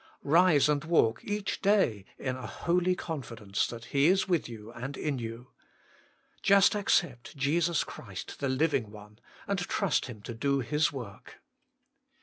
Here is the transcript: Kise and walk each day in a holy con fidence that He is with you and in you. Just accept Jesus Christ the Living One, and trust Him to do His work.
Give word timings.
Kise 0.25 0.67
and 0.67 0.83
walk 0.85 1.23
each 1.23 1.61
day 1.61 2.05
in 2.17 2.35
a 2.35 2.47
holy 2.47 2.95
con 2.95 3.21
fidence 3.21 3.69
that 3.69 3.85
He 3.93 4.07
is 4.07 4.27
with 4.27 4.49
you 4.49 4.71
and 4.71 4.97
in 4.97 5.19
you. 5.19 5.51
Just 6.41 6.73
accept 6.73 7.37
Jesus 7.37 7.83
Christ 7.83 8.39
the 8.39 8.49
Living 8.49 8.89
One, 8.89 9.19
and 9.47 9.59
trust 9.59 10.07
Him 10.07 10.23
to 10.23 10.33
do 10.33 10.59
His 10.61 10.91
work. 10.91 11.35